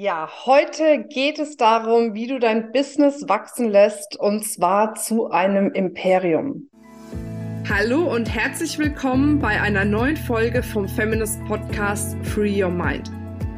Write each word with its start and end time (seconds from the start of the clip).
Ja, 0.00 0.28
heute 0.46 1.06
geht 1.12 1.40
es 1.40 1.56
darum, 1.56 2.14
wie 2.14 2.28
du 2.28 2.38
dein 2.38 2.70
Business 2.70 3.24
wachsen 3.26 3.68
lässt 3.68 4.14
und 4.14 4.44
zwar 4.44 4.94
zu 4.94 5.32
einem 5.32 5.72
Imperium. 5.72 6.68
Hallo 7.68 8.04
und 8.04 8.32
herzlich 8.32 8.78
willkommen 8.78 9.40
bei 9.40 9.60
einer 9.60 9.84
neuen 9.84 10.16
Folge 10.16 10.62
vom 10.62 10.86
Feminist 10.86 11.44
Podcast 11.46 12.16
Free 12.22 12.62
Your 12.62 12.70
Mind. 12.70 13.10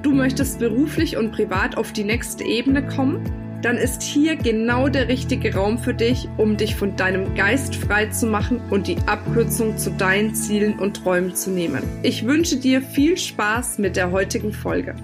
Du 0.03 0.13
möchtest 0.13 0.61
beruflich 0.61 1.19
und 1.19 1.31
privat 1.31 1.77
auf 1.77 1.93
die 1.93 2.05
nächste 2.05 2.43
Ebene 2.43 2.87
kommen? 2.87 3.23
Dann 3.61 3.77
ist 3.77 4.01
hier 4.01 4.35
genau 4.35 4.89
der 4.89 5.09
richtige 5.09 5.55
Raum 5.55 5.77
für 5.77 5.93
dich, 5.93 6.27
um 6.39 6.57
dich 6.57 6.75
von 6.75 6.97
deinem 6.97 7.35
Geist 7.35 7.77
frei 7.77 8.07
zu 8.07 8.25
machen 8.25 8.63
und 8.71 8.87
die 8.87 8.97
Abkürzung 9.05 9.77
zu 9.77 9.91
deinen 9.91 10.35
Zielen 10.35 10.79
und 10.79 11.05
Träumen 11.05 11.35
zu 11.35 11.51
nehmen. 11.51 11.83
Ich 12.03 12.25
wünsche 12.25 12.57
dir 12.57 12.81
viel 12.81 13.19
Spaß 13.19 13.77
mit 13.77 13.97
der 13.97 14.11
heutigen 14.11 14.55
Folge. 14.55 14.95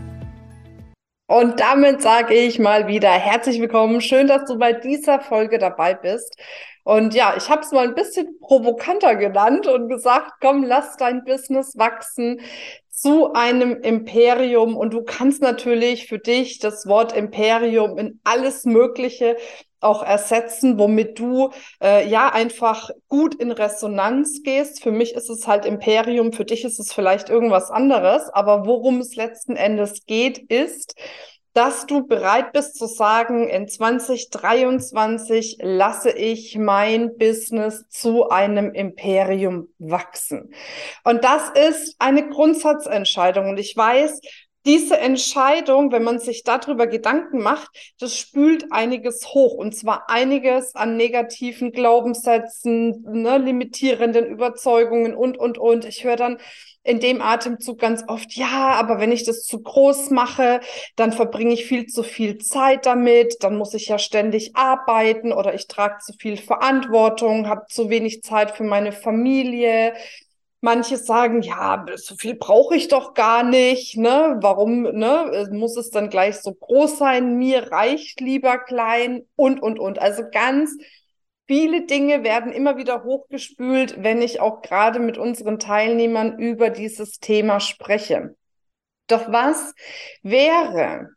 Und 1.27 1.59
damit 1.59 2.03
sage 2.03 2.35
ich 2.35 2.61
mal 2.61 2.87
wieder 2.87 3.11
herzlich 3.11 3.61
willkommen. 3.61 4.01
Schön, 4.01 4.29
dass 4.29 4.45
du 4.45 4.59
bei 4.59 4.73
dieser 4.73 5.21
Folge 5.21 5.59
dabei 5.59 5.95
bist. 5.95 6.37
Und 6.85 7.15
ja, 7.15 7.35
ich 7.37 7.51
habe 7.51 7.63
es 7.63 7.73
mal 7.73 7.89
ein 7.89 7.97
bisschen 7.97 8.39
provokanter 8.39 9.17
genannt 9.17 9.67
und 9.67 9.89
gesagt, 9.89 10.35
komm, 10.41 10.63
lass 10.63 10.97
dein 10.97 11.25
Business 11.25 11.77
wachsen 11.77 12.41
zu 12.91 13.33
einem 13.33 13.81
Imperium. 13.83 14.77
Und 14.77 14.95
du 14.95 15.03
kannst 15.03 15.43
natürlich 15.43 16.07
für 16.07 16.21
dich 16.21 16.61
das 16.61 16.87
Wort 16.87 17.13
Imperium 17.13 17.99
in 17.99 18.21
alles 18.23 18.65
Mögliche 18.65 19.37
auch 19.81 20.03
ersetzen, 20.03 20.79
womit 20.79 21.19
du 21.19 21.51
äh, 21.83 22.09
ja 22.09 22.29
einfach 22.29 22.91
gut 23.09 23.35
in 23.35 23.51
Resonanz 23.51 24.43
gehst. 24.43 24.83
Für 24.83 24.93
mich 24.93 25.15
ist 25.15 25.31
es 25.31 25.47
halt 25.47 25.65
Imperium, 25.65 26.33
für 26.33 26.45
dich 26.45 26.65
ist 26.65 26.79
es 26.79 26.93
vielleicht 26.93 27.29
irgendwas 27.29 27.71
anderes, 27.71 28.29
aber 28.31 28.67
worum 28.67 29.01
es 29.01 29.17
letzten 29.17 29.57
Endes 29.57 30.07
geht, 30.07 30.39
ist, 30.51 30.95
dass 31.57 31.87
du 31.87 32.07
bereit 32.07 32.53
bist 32.53 32.77
zu 32.77 32.85
sagen, 32.87 33.49
in 33.49 33.67
2023 33.67 35.57
lasse 35.63 36.11
ich 36.11 36.59
mein 36.59 37.17
Business 37.17 37.89
zu 37.89 38.29
einem 38.29 38.75
Imperium 38.75 39.69
wachsen. 39.79 40.53
Und 41.03 41.25
das 41.25 41.49
ist 41.49 41.97
eine 41.99 42.29
Grundsatzentscheidung. 42.29 43.49
Und 43.49 43.59
ich 43.59 43.75
weiß, 43.75 44.21
diese 44.67 44.99
Entscheidung, 44.99 45.93
wenn 45.93 46.03
man 46.03 46.19
sich 46.19 46.43
darüber 46.43 46.87
Gedanken 46.87 47.39
macht, 47.39 47.69
das 48.01 48.19
spült 48.19 48.73
einiges 48.73 49.29
hoch. 49.29 49.55
Und 49.55 49.77
zwar 49.77 50.11
einiges 50.11 50.75
an 50.75 50.97
negativen 50.97 51.71
Glaubenssätzen, 51.71 53.05
ne, 53.05 53.39
limitierenden 53.39 54.27
Überzeugungen 54.27 55.15
und, 55.15 55.39
und, 55.39 55.57
und. 55.57 55.85
Ich 55.85 56.05
höre 56.05 56.17
dann 56.17 56.39
in 56.83 57.01
dem 57.01 57.21
Atemzug 57.21 57.79
ganz 57.81 58.05
oft, 58.07 58.35
ja, 58.35 58.75
aber 58.79 59.01
wenn 59.01 59.11
ich 59.11 59.25
das 59.25 59.43
zu 59.43 59.61
groß 59.61 60.11
mache, 60.11 60.61
dann 60.95 61.13
verbringe 61.13 61.53
ich 61.53 61.67
viel 61.67 61.87
zu 61.87 62.05
viel 62.05 62.39
Zeit 62.39 62.87
damit, 62.87 63.37
dann 63.41 63.57
muss 63.57 63.75
ich 63.75 63.89
ja 63.89 63.99
ständig 63.99 64.55
arbeiten 64.55 65.33
oder 65.33 65.55
ich 65.55 65.67
trage 65.67 65.99
zu 65.99 66.13
viel 66.13 66.37
Verantwortung, 66.37 67.49
habe 67.49 67.67
zu 67.69 67.91
wenig 67.91 68.23
Zeit 68.23 68.53
für 68.53 68.63
meine 68.63 68.93
Familie, 68.93 69.95
Manche 70.67 70.97
sagen, 70.97 71.43
ja, 71.43 71.87
so 71.95 72.17
viel 72.17 72.35
brauche 72.35 72.75
ich 72.75 72.89
doch 72.89 73.15
gar 73.15 73.45
nicht, 73.45 73.97
ne? 73.97 74.37
Warum, 74.41 74.83
ne? 74.83 75.49
Muss 75.53 75.77
es 75.77 75.91
dann 75.91 76.11
gleich 76.11 76.39
so 76.39 76.53
groß 76.53 76.99
sein? 76.99 77.39
Mir 77.39 77.71
reicht 77.71 78.21
lieber 78.21 78.59
klein 78.59 79.27
und, 79.37 79.63
und, 79.63 79.79
und. 79.79 80.01
Also 80.01 80.25
ganz 80.29 80.77
viele 81.47 81.87
Dinge 81.87 82.25
werden 82.25 82.51
immer 82.51 82.77
wieder 82.79 83.05
hochgespült, 83.05 84.03
wenn 84.03 84.21
ich 84.21 84.41
auch 84.41 84.61
gerade 84.61 84.99
mit 84.99 85.19
unseren 85.19 85.61
Teilnehmern 85.61 86.37
über 86.41 86.71
dieses 86.71 87.21
Thema 87.21 87.61
spreche. 87.61 88.35
Doch 89.07 89.31
was 89.31 89.73
wäre, 90.25 91.11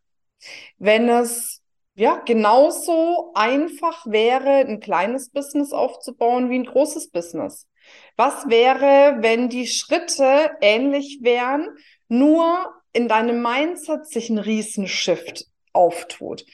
wenn 0.78 1.10
es 1.10 1.64
ja 1.96 2.18
genauso 2.24 3.32
einfach 3.34 4.06
wäre, 4.06 4.58
ein 4.68 4.80
kleines 4.80 5.32
Business 5.32 5.74
aufzubauen 5.74 6.52
wie 6.52 6.60
ein 6.60 6.66
großes 6.66 7.10
Business? 7.10 7.69
Was 8.16 8.50
wäre, 8.50 9.18
wenn 9.22 9.50
die 9.50 9.68
Schritte 9.68 10.52
ähnlich 10.62 11.20
wären, 11.22 11.70
nur 12.08 12.74
in 12.94 13.08
deinem 13.08 13.42
Mindset 13.42 14.08
sich 14.08 14.30
ein 14.30 14.40
Riesenshift 14.40 15.46
auftut? 15.74 16.46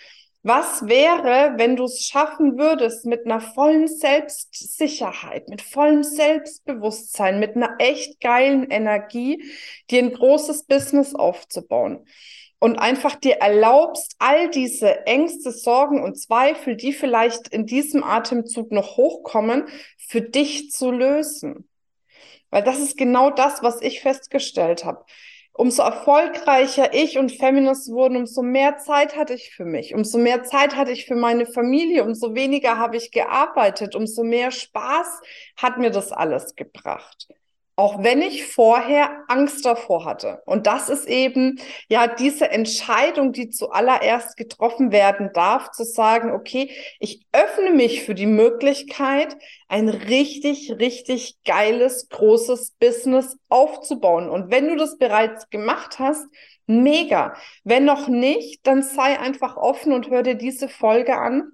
Was 0.44 0.88
wäre, 0.88 1.58
wenn 1.58 1.76
du 1.76 1.86
es 1.86 2.06
schaffen 2.06 2.60
würdest, 2.60 3.08
mit 3.08 3.26
einer 3.26 3.42
vollen 3.42 3.88
Selbstsicherheit, 3.88 5.50
mit 5.50 5.64
vollem 5.64 6.04
Selbstbewusstsein, 6.04 7.40
mit 7.40 7.56
einer 7.56 7.78
echt 7.80 8.22
geilen 8.22 8.70
Energie, 8.70 9.44
dir 9.90 10.04
ein 10.04 10.14
großes 10.14 10.66
Business 10.66 11.16
aufzubauen? 11.16 12.06
Und 12.66 12.80
einfach 12.80 13.14
dir 13.14 13.36
erlaubst, 13.36 14.16
all 14.18 14.50
diese 14.50 15.06
Ängste, 15.06 15.52
Sorgen 15.52 16.02
und 16.02 16.20
Zweifel, 16.20 16.76
die 16.76 16.94
vielleicht 16.94 17.50
in 17.50 17.68
diesem 17.68 18.04
Atemzug 18.04 18.72
noch 18.72 18.98
hochkommen, 18.98 19.66
für 20.00 20.22
dich 20.22 20.72
zu 20.72 20.90
lösen. 20.90 21.70
Weil 22.50 22.64
das 22.64 22.80
ist 22.80 22.98
genau 22.98 23.30
das, 23.30 23.62
was 23.62 23.84
ich 23.84 24.02
festgestellt 24.02 24.84
habe. 24.84 25.06
Umso 25.54 25.84
erfolgreicher 25.84 26.96
ich 26.96 27.20
und 27.20 27.34
Feminist 27.34 27.92
wurden, 27.92 28.18
umso 28.18 28.42
mehr 28.42 28.80
Zeit 28.80 29.16
hatte 29.16 29.36
ich 29.36 29.54
für 29.54 29.66
mich, 29.66 29.94
umso 29.94 30.18
mehr 30.18 30.44
Zeit 30.44 30.76
hatte 30.76 30.92
ich 30.92 31.06
für 31.06 31.16
meine 31.16 31.46
Familie, 31.46 32.04
umso 32.04 32.34
weniger 32.34 32.80
habe 32.80 32.98
ich 32.98 33.12
gearbeitet, 33.12 33.94
umso 33.94 34.24
mehr 34.24 34.50
Spaß 34.50 35.22
hat 35.56 35.78
mir 35.78 35.92
das 35.92 36.12
alles 36.12 36.56
gebracht 36.56 37.28
auch 37.78 38.04
wenn 38.04 38.22
ich 38.22 38.46
vorher 38.46 39.26
Angst 39.28 39.66
davor 39.66 40.06
hatte. 40.06 40.42
Und 40.46 40.66
das 40.66 40.88
ist 40.88 41.08
eben 41.08 41.60
ja 41.90 42.08
diese 42.08 42.50
Entscheidung, 42.50 43.34
die 43.34 43.50
zuallererst 43.50 44.38
getroffen 44.38 44.92
werden 44.92 45.32
darf, 45.34 45.72
zu 45.72 45.84
sagen, 45.84 46.32
okay, 46.32 46.72
ich 47.00 47.26
öffne 47.34 47.72
mich 47.72 48.04
für 48.04 48.16
die 48.16 48.28
Möglichkeit, 48.28 49.36
ein 49.68 49.90
richtig, 49.90 50.74
richtig 50.80 51.38
geiles, 51.44 52.08
großes 52.10 52.72
Business 52.80 53.38
aufzubauen. 53.50 54.30
Und 54.30 54.52
wenn 54.52 54.70
du 54.70 54.78
das 54.78 54.98
bereits 54.98 55.50
gemacht 55.50 56.00
hast, 56.00 56.26
mega. 56.68 57.36
Wenn 57.64 57.84
noch 57.86 58.08
nicht, 58.08 58.66
dann 58.66 58.84
sei 58.84 59.20
einfach 59.20 59.58
offen 59.58 59.92
und 59.92 60.10
hör 60.10 60.24
dir 60.24 60.36
diese 60.36 60.70
Folge 60.70 61.18
an. 61.18 61.52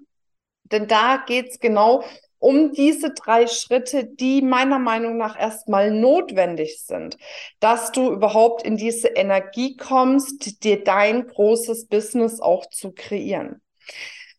Denn 0.64 0.88
da 0.88 1.22
geht's 1.26 1.58
genau 1.58 2.04
um 2.42 2.72
diese 2.72 3.14
drei 3.14 3.46
Schritte, 3.46 4.04
die 4.04 4.42
meiner 4.42 4.80
Meinung 4.80 5.16
nach 5.16 5.38
erstmal 5.38 5.92
notwendig 5.92 6.82
sind, 6.82 7.16
dass 7.60 7.92
du 7.92 8.10
überhaupt 8.10 8.64
in 8.64 8.76
diese 8.76 9.08
Energie 9.08 9.76
kommst, 9.76 10.64
dir 10.64 10.82
dein 10.82 11.28
großes 11.28 11.86
Business 11.86 12.40
auch 12.40 12.66
zu 12.68 12.92
kreieren. 12.92 13.62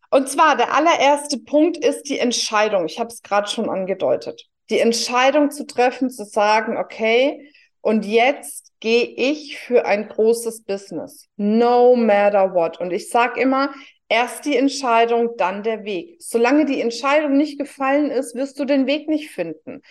Und 0.09 0.27
zwar 0.27 0.57
der 0.57 0.75
allererste 0.75 1.39
Punkt 1.39 1.77
ist 1.77 2.03
die 2.09 2.19
Entscheidung. 2.19 2.85
Ich 2.85 2.99
habe 2.99 3.07
es 3.07 3.21
gerade 3.21 3.47
schon 3.47 3.69
angedeutet. 3.69 4.47
Die 4.69 4.79
Entscheidung 4.79 5.49
zu 5.49 5.65
treffen, 5.65 6.09
zu 6.09 6.25
sagen, 6.25 6.77
okay, 6.77 7.49
und 7.79 8.05
jetzt 8.05 8.73
gehe 8.81 9.05
ich 9.05 9.57
für 9.57 9.85
ein 9.85 10.09
großes 10.09 10.63
Business, 10.63 11.29
no 11.37 11.95
matter 11.95 12.53
what. 12.53 12.81
Und 12.81 12.91
ich 12.91 13.09
sage 13.09 13.39
immer, 13.39 13.73
Erst 14.13 14.45
die 14.45 14.55
Entscheidung, 14.55 15.37
dann 15.37 15.63
der 15.63 15.85
Weg. 15.85 16.17
Solange 16.19 16.65
die 16.65 16.79
Entscheidung 16.81 17.35
nicht 17.35 17.57
gefallen 17.57 18.11
ist, 18.11 18.35
wirst 18.35 18.59
du 18.59 18.65
den 18.65 18.85
Weg 18.85 19.09
nicht 19.09 19.31
finden. 19.31 19.81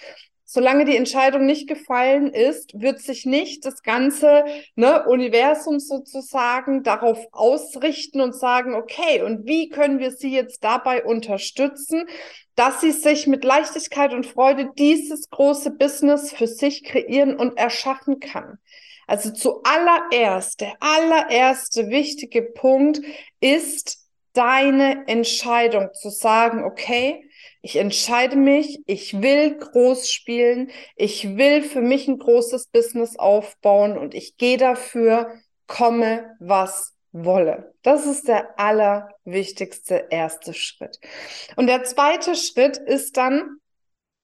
Solange 0.44 0.84
die 0.84 0.97
Entscheidung 0.97 1.44
nicht 1.44 1.66
gefallen 1.66 2.32
ist, 2.32 2.81
wird 2.81 3.00
sich 3.00 3.27
nicht 3.27 3.66
das 3.66 3.82
ganze 3.82 4.44
ne, 4.77 5.09
Universum 5.09 5.81
sozusagen 5.81 6.84
darauf 6.84 7.19
ausrichten 7.32 8.21
und 8.21 8.37
sagen, 8.37 8.77
okay, 8.77 9.22
und 9.22 9.44
wie 9.44 9.71
können 9.71 9.99
wir 9.99 10.12
sie 10.12 10.32
jetzt 10.32 10.62
dabei 10.62 11.05
unterstützen, 11.05 12.06
dass 12.55 12.81
sie 12.81 12.93
sich 12.93 13.27
mit 13.27 13.43
Leichtigkeit 13.43 14.15
und 14.15 14.25
Freude 14.25 14.71
dieses 14.78 15.31
große 15.31 15.72
Business 15.72 16.32
für 16.32 16.47
sich 16.47 16.84
kreieren 16.84 17.34
und 17.34 17.59
erschaffen 17.59 18.21
kann. 18.21 18.59
Also 19.09 19.32
zuallererst, 19.32 20.61
der 20.61 20.77
allererste 20.78 21.88
wichtige 21.91 22.43
Punkt 22.43 23.00
ist, 23.41 24.01
deine 24.32 25.06
Entscheidung 25.08 25.93
zu 25.94 26.11
sagen, 26.11 26.64
okay, 26.64 27.29
ich 27.61 27.76
entscheide 27.76 28.37
mich, 28.37 28.81
ich 28.87 29.20
will 29.20 29.56
groß 29.56 30.11
spielen, 30.11 30.70
ich 30.96 31.37
will 31.37 31.62
für 31.62 31.81
mich 31.81 32.08
ein 32.08 32.19
großes 32.19 32.69
Business 32.69 33.17
aufbauen 33.17 33.96
und 33.96 34.14
ich 34.14 34.37
gehe 34.37 34.56
dafür, 34.56 35.34
komme 35.67 36.37
was 36.40 36.94
wolle. 37.12 37.75
Das 37.82 38.06
ist 38.06 38.29
der 38.29 38.58
allerwichtigste 38.58 40.06
erste 40.11 40.55
Schritt. 40.55 40.99
Und 41.56 41.67
der 41.67 41.85
zweite 41.85 42.35
Schritt 42.35 42.78
ist 42.78 43.17
dann, 43.17 43.58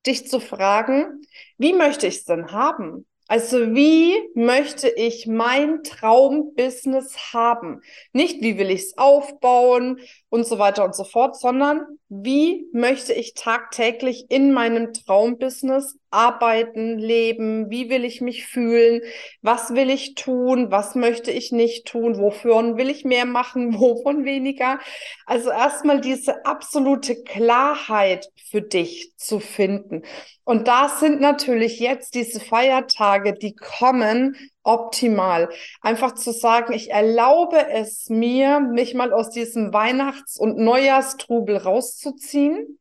dich 0.06 0.28
zu 0.28 0.40
fragen, 0.40 1.22
wie 1.58 1.72
möchte 1.74 2.06
ich 2.06 2.18
es 2.18 2.24
denn 2.24 2.52
haben? 2.52 3.06
Also 3.30 3.74
wie 3.74 4.16
möchte 4.34 4.88
ich 4.88 5.26
mein 5.26 5.82
Traumbusiness 5.82 7.34
haben? 7.34 7.82
Nicht, 8.14 8.40
wie 8.40 8.56
will 8.56 8.70
ich 8.70 8.80
es 8.84 8.98
aufbauen 8.98 10.00
und 10.30 10.46
so 10.46 10.58
weiter 10.58 10.82
und 10.82 10.96
so 10.96 11.04
fort, 11.04 11.36
sondern 11.38 11.82
wie 12.08 12.66
möchte 12.72 13.12
ich 13.12 13.34
tagtäglich 13.34 14.30
in 14.30 14.54
meinem 14.54 14.94
Traumbusiness 14.94 15.98
arbeiten, 16.10 16.98
leben? 16.98 17.70
Wie 17.70 17.90
will 17.90 18.04
ich 18.04 18.20
mich 18.20 18.46
fühlen? 18.46 19.02
Was 19.42 19.74
will 19.74 19.90
ich 19.90 20.14
tun? 20.14 20.70
Was 20.70 20.94
möchte 20.94 21.30
ich 21.30 21.52
nicht 21.52 21.86
tun? 21.86 22.18
Wofür 22.18 22.76
will 22.76 22.90
ich 22.90 23.04
mehr 23.04 23.26
machen? 23.26 23.74
Wovon 23.80 24.24
weniger? 24.24 24.78
Also 25.26 25.50
erstmal 25.50 26.00
diese 26.00 26.44
absolute 26.46 27.22
Klarheit 27.22 28.28
für 28.50 28.62
dich 28.62 29.12
zu 29.16 29.40
finden. 29.40 30.02
Und 30.44 30.66
da 30.66 30.88
sind 30.88 31.20
natürlich 31.20 31.78
jetzt 31.78 32.14
diese 32.14 32.40
Feiertage, 32.40 33.34
die 33.34 33.54
kommen, 33.54 34.36
optimal. 34.62 35.50
Einfach 35.82 36.14
zu 36.14 36.32
sagen, 36.32 36.72
ich 36.72 36.90
erlaube 36.90 37.68
es 37.70 38.08
mir, 38.08 38.60
mich 38.60 38.94
mal 38.94 39.12
aus 39.12 39.30
diesem 39.30 39.72
Weihnachts- 39.72 40.38
und 40.38 40.58
Neujahrstrubel 40.58 41.56
rauszuziehen 41.56 42.78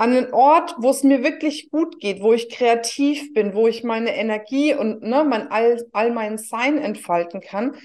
an 0.00 0.16
einen 0.16 0.32
Ort, 0.32 0.76
wo 0.78 0.88
es 0.88 1.02
mir 1.02 1.22
wirklich 1.22 1.70
gut 1.70 2.00
geht, 2.00 2.22
wo 2.22 2.32
ich 2.32 2.48
kreativ 2.48 3.34
bin, 3.34 3.52
wo 3.54 3.68
ich 3.68 3.84
meine 3.84 4.16
Energie 4.16 4.74
und 4.74 5.02
ne, 5.02 5.24
mein 5.24 5.50
all, 5.50 5.86
all 5.92 6.10
mein 6.10 6.38
Sein 6.38 6.78
entfalten 6.78 7.42
kann 7.42 7.76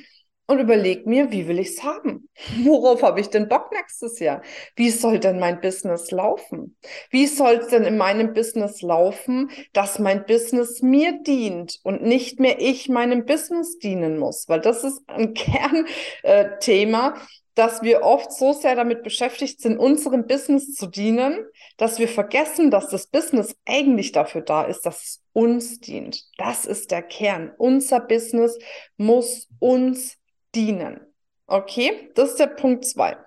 und 0.48 0.60
überleg 0.60 1.06
mir, 1.06 1.32
wie 1.32 1.50
will 1.50 1.60
ich 1.60 1.72
es 1.72 1.84
haben? 1.84 2.30
Worauf 2.64 3.04
habe 3.04 3.20
ich 3.20 3.32
denn 3.32 3.50
Bock 3.50 3.70
nächstes 3.74 4.20
Jahr? 4.20 4.42
Wie 4.78 4.92
soll 4.92 5.20
denn 5.20 5.40
mein 5.40 5.60
Business 5.60 6.10
laufen? 6.12 6.78
Wie 7.10 7.28
soll 7.28 7.56
es 7.56 7.68
denn 7.68 7.84
in 7.84 7.98
meinem 7.98 8.32
Business 8.32 8.82
laufen, 8.82 9.52
dass 9.74 10.00
mein 10.00 10.26
Business 10.26 10.82
mir 10.82 11.22
dient 11.22 11.82
und 11.84 12.02
nicht 12.02 12.40
mehr 12.40 12.62
ich 12.62 12.88
meinem 12.88 13.26
Business 13.26 13.78
dienen 13.78 14.18
muss? 14.20 14.48
Weil 14.48 14.62
das 14.62 14.86
ist 14.86 15.02
ein 15.08 15.34
Kernthema, 16.24 17.10
äh, 17.10 17.20
dass 17.56 17.82
wir 17.82 18.04
oft 18.04 18.34
so 18.34 18.52
sehr 18.52 18.76
damit 18.76 19.02
beschäftigt 19.04 19.62
sind, 19.62 19.78
unserem 19.78 20.28
Business 20.28 20.74
zu 20.74 20.88
dienen, 20.88 21.46
dass 21.78 22.00
wir 22.00 22.10
vergessen, 22.10 22.70
dass 22.70 22.90
das 22.90 23.08
Business 23.08 23.56
eigentlich 23.66 24.12
dafür 24.12 24.42
da 24.42 24.64
ist, 24.64 24.86
dass 24.86 25.04
es 25.04 25.24
uns 25.32 25.80
dient. 25.80 26.24
Das 26.38 26.66
ist 26.66 26.92
der 26.92 27.02
Kern. 27.02 27.54
Unser 27.58 28.02
Business 28.02 28.58
muss 28.98 29.48
uns 29.60 30.18
dienen. 30.54 31.00
Okay, 31.48 32.12
das 32.16 32.32
ist 32.32 32.40
der 32.40 32.48
Punkt 32.48 32.86
zwei. 32.86 33.18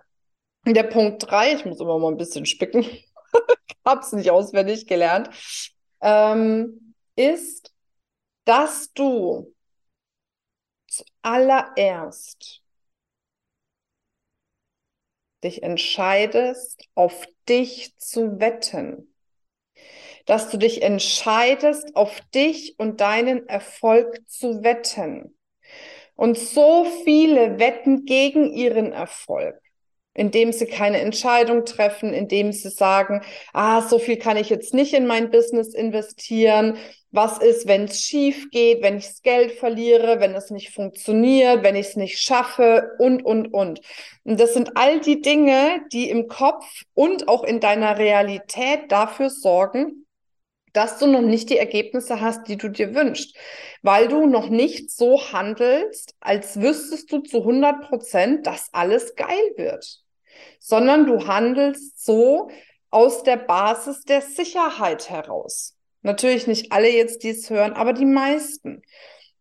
Der 0.66 0.82
Punkt 0.82 1.25
drei, 1.30 1.54
ich 1.54 1.64
muss 1.64 1.80
immer 1.80 1.98
mal 1.98 2.10
ein 2.10 2.19
bisschen 2.19 2.44
spicken, 2.44 2.84
hab's 3.84 4.12
nicht 4.12 4.30
auswendig 4.30 4.86
gelernt, 4.86 5.30
ähm, 6.02 6.94
ist, 7.16 7.72
dass 8.44 8.92
du 8.92 9.54
zuallererst 10.86 12.62
dich 15.44 15.62
entscheidest, 15.62 16.85
auf 16.94 17.26
dich 17.49 17.96
zu 17.99 18.40
wetten. 18.40 19.14
Dass 20.26 20.50
du 20.50 20.58
dich 20.58 20.82
entscheidest, 20.82 21.96
auf 21.96 22.20
dich 22.35 22.79
und 22.79 23.00
deinen 23.00 23.49
Erfolg 23.49 24.20
zu 24.29 24.62
wetten. 24.62 25.38
Und 26.14 26.37
so 26.37 26.85
viele 27.05 27.58
wetten 27.58 28.05
gegen 28.05 28.52
ihren 28.52 28.93
Erfolg, 28.93 29.56
indem 30.14 30.52
sie 30.52 30.67
keine 30.67 30.99
Entscheidung 30.99 31.64
treffen, 31.64 32.12
indem 32.12 32.52
sie 32.52 32.70
sagen, 32.70 33.23
ah, 33.52 33.82
so 33.82 34.00
viel 34.00 34.19
kann 34.19 34.37
ich 34.37 34.50
jetzt 34.50 34.75
nicht 34.75 34.94
in 34.94 35.06
mein 35.06 35.31
Business 35.31 35.75
investieren. 35.75 36.76
Was 37.10 37.38
ist, 37.38 37.66
wenn 37.66 37.84
es 37.84 38.02
schief 38.02 38.50
geht, 38.50 38.82
wenn 38.82 38.99
ich 38.99 39.06
das 39.06 39.22
Geld 39.22 39.52
verliere, 39.52 40.20
wenn 40.20 40.34
es 40.34 40.50
nicht 40.50 40.75
funktioniert, 40.75 41.62
wenn 41.62 41.75
ich 41.75 41.88
es 41.88 41.96
nicht 41.96 42.20
schaffe 42.20 42.93
und, 42.99 43.25
und, 43.25 43.49
und. 43.55 43.81
Und 44.25 44.38
das 44.38 44.52
sind 44.52 44.76
all 44.76 45.00
die 45.00 45.22
Dinge, 45.22 45.81
die 45.90 46.10
im 46.10 46.28
Kopf 46.28 46.64
und 46.93 47.28
auch 47.28 47.44
in 47.44 47.60
deiner 47.60 47.96
Realität 47.96 48.93
dafür 48.93 49.31
sorgen, 49.31 50.06
dass 50.72 50.99
du 50.99 51.06
noch 51.06 51.22
nicht 51.22 51.50
die 51.50 51.58
Ergebnisse 51.58 52.20
hast, 52.20 52.46
die 52.46 52.56
du 52.56 52.69
dir 52.69 52.94
wünschst, 52.94 53.37
weil 53.82 54.08
du 54.08 54.26
noch 54.26 54.49
nicht 54.49 54.90
so 54.90 55.32
handelst, 55.32 56.14
als 56.20 56.61
wüsstest 56.61 57.11
du 57.11 57.20
zu 57.20 57.38
100 57.38 57.88
Prozent, 57.88 58.46
dass 58.46 58.69
alles 58.72 59.14
geil 59.16 59.52
wird, 59.56 60.02
sondern 60.61 61.06
du 61.06 61.26
handelst 61.26 62.04
so 62.04 62.50
aus 62.90 63.22
der 63.22 63.37
Basis 63.37 64.02
der 64.02 64.22
Sicherheit 64.22 65.11
heraus. 65.11 65.77
Natürlich 66.02 66.46
nicht 66.46 66.72
alle 66.72 66.90
jetzt 66.90 67.22
dies 67.22 67.50
hören, 67.50 67.72
aber 67.72 67.92
die 67.92 68.06
meisten. 68.06 68.82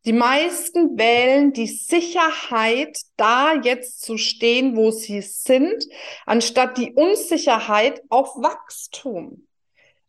Die 0.05 0.13
meisten 0.13 0.97
wählen 0.97 1.51
die 1.51 1.67
Sicherheit, 1.67 2.97
da 3.17 3.55
jetzt 3.55 4.01
zu 4.01 4.17
stehen, 4.17 4.77
wo 4.77 4.91
sie 4.91 5.21
sind, 5.21 5.85
anstatt 6.25 6.77
die 6.77 6.93
Unsicherheit 6.93 8.01
auf 8.09 8.29
Wachstum. 8.37 9.47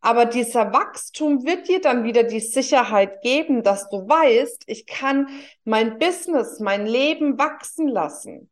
Aber 0.00 0.26
dieser 0.26 0.72
Wachstum 0.72 1.44
wird 1.44 1.66
dir 1.68 1.80
dann 1.80 2.04
wieder 2.04 2.22
die 2.22 2.40
Sicherheit 2.40 3.22
geben, 3.22 3.64
dass 3.64 3.88
du 3.90 4.08
weißt, 4.08 4.62
ich 4.66 4.86
kann 4.86 5.28
mein 5.64 5.98
Business, 5.98 6.60
mein 6.60 6.86
Leben 6.86 7.36
wachsen 7.36 7.88
lassen 7.88 8.48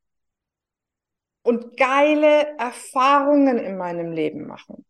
und 1.43 1.77
geile 1.77 2.59
Erfahrungen 2.59 3.59
in 3.59 3.77
meinem 3.77 4.11
Leben 4.11 4.49
machen. 4.49 4.85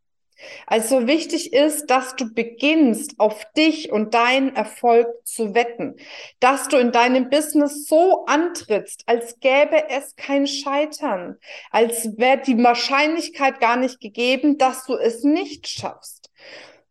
Also 0.67 1.07
wichtig 1.07 1.53
ist, 1.53 1.87
dass 1.87 2.17
du 2.17 2.33
beginnst, 2.33 3.19
auf 3.19 3.45
dich 3.57 3.91
und 3.91 4.15
deinen 4.15 4.55
Erfolg 4.55 5.07
zu 5.25 5.55
wetten, 5.55 5.97
dass 6.41 6.69
du 6.69 6.77
in 6.77 6.93
deinem 6.93 7.31
Business 7.31 7.87
so 7.87 8.25
antrittst, 8.27 9.05
als 9.07 9.41
gäbe 9.41 9.89
es 9.89 10.15
kein 10.17 10.47
Scheitern, 10.47 11.39
als 11.71 12.17
wäre 12.19 12.43
die 12.43 12.63
Wahrscheinlichkeit 12.63 13.61
gar 13.61 13.77
nicht 13.77 14.01
gegeben, 14.01 14.59
dass 14.59 14.85
du 14.85 14.95
es 14.95 15.25
nicht 15.25 15.69
schaffst. 15.69 16.31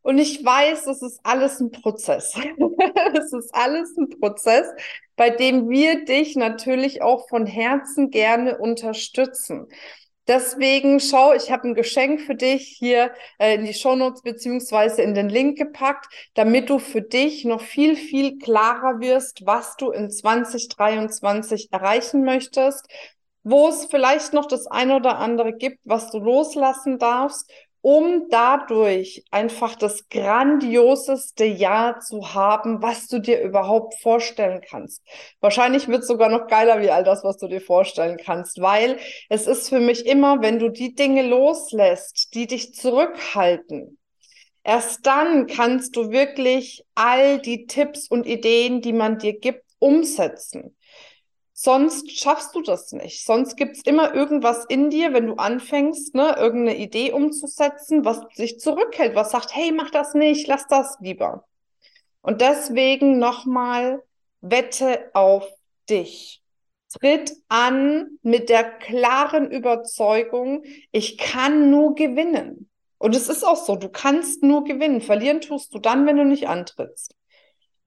Und 0.01 0.19
ich 0.19 0.45
weiß, 0.45 0.85
es 0.85 1.01
ist 1.01 1.19
alles 1.23 1.59
ein 1.59 1.71
Prozess. 1.71 2.35
es 3.17 3.33
ist 3.33 3.55
alles 3.55 3.97
ein 3.97 4.09
Prozess, 4.09 4.67
bei 5.15 5.31
dem 5.31 5.67
wir 5.67 6.05
dich 6.05 6.35
natürlich 6.35 7.01
auch 7.01 7.27
von 7.27 7.47
Herzen 7.47 8.11
gerne 8.11 8.59
unterstützen. 8.59 9.67
Deswegen 10.27 10.99
schau, 10.99 11.33
ich 11.33 11.51
habe 11.51 11.67
ein 11.67 11.75
Geschenk 11.75 12.21
für 12.21 12.33
dich 12.35 12.67
hier 12.79 13.11
äh, 13.37 13.55
in 13.55 13.65
die 13.65 13.73
Shownotes 13.75 14.23
beziehungsweise 14.23 15.03
in 15.03 15.13
den 15.13 15.29
Link 15.29 15.57
gepackt, 15.57 16.07
damit 16.33 16.69
du 16.69 16.79
für 16.79 17.01
dich 17.01 17.45
noch 17.45 17.61
viel, 17.61 17.95
viel 17.95 18.39
klarer 18.39 18.99
wirst, 18.99 19.45
was 19.45 19.75
du 19.77 19.91
in 19.91 20.09
2023 20.09 21.71
erreichen 21.71 22.23
möchtest, 22.23 22.87
wo 23.43 23.67
es 23.67 23.85
vielleicht 23.85 24.33
noch 24.33 24.47
das 24.47 24.65
eine 24.65 24.95
oder 24.95 25.19
andere 25.19 25.53
gibt, 25.53 25.79
was 25.83 26.09
du 26.09 26.17
loslassen 26.17 26.97
darfst 26.97 27.51
um 27.85 28.29
dadurch 28.31 29.23
einfach 29.29 29.75
das 29.75 30.09
grandioseste 30.09 31.45
Jahr 31.45 31.99
zu 31.99 32.33
haben, 32.33 32.81
was 32.81 33.07
du 33.07 33.19
dir 33.19 33.39
überhaupt 33.43 33.93
vorstellen 34.01 34.61
kannst. 34.67 35.03
Wahrscheinlich 35.39 35.87
wird 35.87 36.01
es 36.01 36.07
sogar 36.07 36.29
noch 36.29 36.47
geiler 36.47 36.81
wie 36.81 36.89
all 36.89 37.03
das, 37.03 37.23
was 37.23 37.37
du 37.37 37.47
dir 37.47 37.61
vorstellen 37.61 38.17
kannst, 38.17 38.59
weil 38.59 38.97
es 39.29 39.45
ist 39.45 39.69
für 39.69 39.79
mich 39.79 40.07
immer, 40.07 40.41
wenn 40.41 40.57
du 40.57 40.69
die 40.69 40.95
Dinge 40.95 41.21
loslässt, 41.27 42.33
die 42.33 42.47
dich 42.47 42.73
zurückhalten, 42.73 43.99
erst 44.63 45.05
dann 45.05 45.45
kannst 45.45 45.95
du 45.95 46.09
wirklich 46.09 46.83
all 46.95 47.37
die 47.37 47.67
Tipps 47.67 48.07
und 48.07 48.25
Ideen, 48.25 48.81
die 48.81 48.93
man 48.93 49.19
dir 49.19 49.37
gibt, 49.37 49.63
umsetzen. 49.77 50.75
Sonst 51.65 52.11
schaffst 52.11 52.53
du 52.53 52.61
das 52.61 52.91
nicht. 52.91 53.25
Sonst 53.25 53.55
gibt 53.55 53.77
es 53.77 53.81
immer 53.85 54.13
irgendwas 54.13 54.65
in 54.65 54.91
dir, 54.91 55.13
wenn 55.13 55.25
du 55.25 55.33
anfängst, 55.33 56.13
ne, 56.13 56.35
irgendeine 56.37 56.77
Idee 56.77 57.11
umzusetzen, 57.11 58.05
was 58.05 58.21
sich 58.35 58.59
zurückhält, 58.59 59.15
was 59.15 59.31
sagt, 59.31 59.55
hey, 59.55 59.71
mach 59.71 59.89
das 59.89 60.13
nicht, 60.13 60.45
lass 60.45 60.67
das 60.67 60.95
lieber. 60.99 61.43
Und 62.21 62.41
deswegen 62.41 63.17
nochmal, 63.17 64.03
wette 64.41 65.09
auf 65.15 65.47
dich. 65.89 66.43
Tritt 66.99 67.33
an 67.47 68.19
mit 68.21 68.49
der 68.49 68.63
klaren 68.63 69.49
Überzeugung, 69.49 70.65
ich 70.91 71.17
kann 71.17 71.71
nur 71.71 71.95
gewinnen. 71.95 72.69
Und 72.99 73.15
es 73.15 73.27
ist 73.27 73.43
auch 73.43 73.57
so, 73.57 73.75
du 73.75 73.89
kannst 73.89 74.43
nur 74.43 74.65
gewinnen. 74.65 75.01
Verlieren 75.01 75.41
tust 75.41 75.73
du 75.73 75.79
dann, 75.79 76.05
wenn 76.05 76.17
du 76.17 76.25
nicht 76.25 76.47
antrittst. 76.47 77.15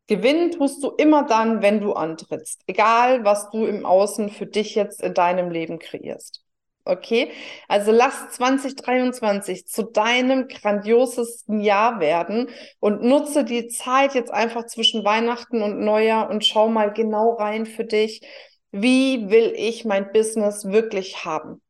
Gewinnen 0.09 0.51
tust 0.51 0.83
du 0.83 0.89
immer 0.97 1.25
dann, 1.25 1.61
wenn 1.61 1.81
du 1.81 1.93
antrittst. 1.93 2.63
Egal, 2.67 3.25
was 3.25 3.51
du 3.51 3.67
im 3.67 3.85
Außen 3.85 4.31
für 4.31 4.47
dich 4.47 4.75
jetzt 4.75 5.03
in 5.03 5.13
deinem 5.13 5.51
Leben 5.51 5.79
kreierst. 5.79 6.43
Okay? 6.87 7.31
Also 7.69 7.93
lass 7.93 8.31
2023 8.31 9.67
zu 9.67 9.83
deinem 9.83 10.49
grandiosesten 10.49 11.61
Jahr 11.61 12.01
werden 12.01 12.49
und 12.81 13.03
nutze 13.03 13.45
die 13.45 13.69
Zeit 13.69 14.15
jetzt 14.15 14.33
einfach 14.33 14.65
zwischen 14.65 15.05
Weihnachten 15.05 15.63
und 15.63 15.79
Neujahr 15.81 16.31
und 16.31 16.47
schau 16.47 16.69
mal 16.69 16.91
genau 16.91 17.35
rein 17.35 17.67
für 17.67 17.85
dich. 17.85 18.23
Wie 18.73 19.29
will 19.29 19.53
ich 19.55 19.85
mein 19.85 20.11
Business 20.13 20.65
wirklich 20.65 21.27
haben? 21.27 21.61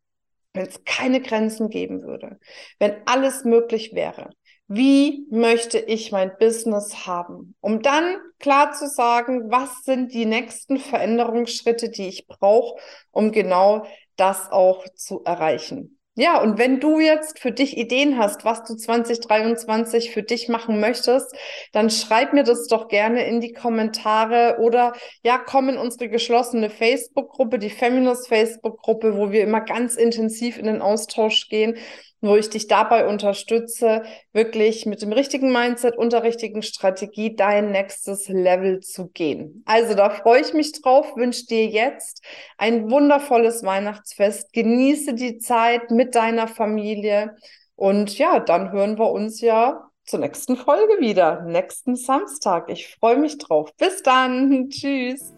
Wenn 0.52 0.66
es 0.66 0.85
keine 0.85 1.21
Grenzen 1.21 1.71
geben 1.71 2.02
würde, 2.02 2.38
wenn 2.78 2.95
alles 3.07 3.45
möglich 3.45 3.95
wäre, 3.95 4.30
wie 4.68 5.26
möchte 5.30 5.78
ich 5.78 6.12
mein 6.12 6.32
Business 6.38 7.06
haben? 7.06 7.54
Um 7.60 7.80
dann 7.80 8.16
klar 8.38 8.72
zu 8.72 8.87
sagen, 8.87 9.50
was 9.50 9.82
sind 9.84 10.12
die 10.12 10.26
nächsten 10.26 10.78
Veränderungsschritte, 10.78 11.88
die 11.88 12.08
ich 12.08 12.26
brauche, 12.26 12.78
um 13.10 13.32
genau 13.32 13.87
das 14.16 14.50
auch 14.52 14.84
zu 14.94 15.22
erreichen. 15.25 15.98
Ja, 16.16 16.42
und 16.42 16.58
wenn 16.58 16.80
du 16.80 16.98
jetzt 16.98 17.38
für 17.38 17.52
dich 17.52 17.78
Ideen 17.78 18.18
hast, 18.18 18.44
was 18.44 18.64
du 18.64 18.75
2023 18.75 20.10
für 20.10 20.25
dich 20.25 20.48
machen 20.48 20.80
möchtest, 20.80 21.32
dann 21.72 21.90
schreib 21.90 22.32
mir 22.32 22.42
das 22.42 22.66
doch 22.66 22.88
gerne 22.88 23.25
in 23.28 23.40
die 23.40 23.52
Kommentare 23.52 24.56
oder 24.58 24.94
ja, 25.22 25.38
komm 25.38 25.68
in 25.68 25.78
unsere 25.78 26.08
geschlossene 26.08 26.70
Facebook-Gruppe, 26.70 27.60
die 27.60 27.70
Feminist 27.70 28.26
Facebook-Gruppe, 28.26 29.16
wo 29.16 29.30
wir 29.30 29.44
immer 29.44 29.60
ganz 29.60 29.94
intensiv 29.94 30.58
in 30.58 30.66
den 30.66 30.82
Austausch 30.82 31.48
gehen 31.48 31.78
wo 32.20 32.37
ich 32.37 32.50
dich 32.50 32.66
dabei 32.68 33.06
unterstütze, 33.06 34.02
wirklich 34.32 34.87
mit 34.87 35.02
dem 35.02 35.12
richtigen 35.12 35.52
Mindset 35.52 35.96
und 35.96 36.12
der 36.12 36.22
richtigen 36.22 36.62
Strategie 36.62 37.37
dein 37.37 37.70
nächstes 37.70 38.28
Level 38.28 38.80
zu 38.80 39.08
gehen. 39.08 39.62
Also 39.66 39.94
da 39.94 40.10
freue 40.10 40.40
ich 40.40 40.52
mich 40.54 40.72
drauf, 40.72 41.16
wünsche 41.16 41.46
dir 41.46 41.66
jetzt 41.66 42.22
ein 42.56 42.90
wundervolles 42.90 43.62
Weihnachtsfest, 43.62 44.52
genieße 44.52 45.14
die 45.14 45.38
Zeit 45.38 45.90
mit 45.90 46.14
deiner 46.14 46.48
Familie 46.48 47.37
und 47.76 48.18
ja, 48.18 48.40
dann 48.40 48.72
hören 48.72 48.98
wir 48.98 49.10
uns 49.10 49.40
ja 49.40 49.88
zur 50.04 50.18
nächsten 50.18 50.56
Folge 50.56 51.00
wieder, 51.00 51.42
nächsten 51.42 51.94
Samstag. 51.94 52.70
Ich 52.70 52.96
freue 52.96 53.18
mich 53.18 53.38
drauf. 53.38 53.70
Bis 53.76 54.02
dann. 54.02 54.68
Tschüss. 54.70 55.38